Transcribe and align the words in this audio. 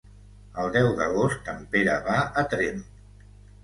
El 0.63 0.71
deu 0.77 0.89
d'agost 1.01 1.53
en 1.55 1.63
Pere 1.77 2.01
va 2.11 2.19
a 2.45 2.49
Tremp. 2.57 2.85